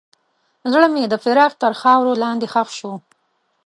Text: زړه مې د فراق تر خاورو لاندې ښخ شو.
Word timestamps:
زړه 0.71 0.87
مې 0.93 1.03
د 1.07 1.13
فراق 1.23 1.51
تر 1.61 1.73
خاورو 1.81 2.13
لاندې 2.23 2.45
ښخ 2.53 2.69
شو. 2.77 2.93